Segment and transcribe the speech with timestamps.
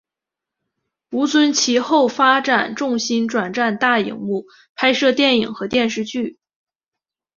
[1.11, 6.39] 吴尊其后发展重心转战大银幕拍摄电影和电视剧。